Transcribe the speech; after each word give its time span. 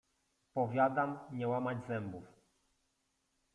Powiadam, 0.53 1.19
nie 1.31 1.47
łamać 1.47 1.83
zębów! 1.87 2.23